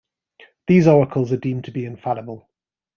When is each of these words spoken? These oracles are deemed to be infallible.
These 0.65 0.87
oracles 0.87 1.31
are 1.31 1.37
deemed 1.37 1.65
to 1.65 1.71
be 1.71 1.85
infallible. 1.85 2.49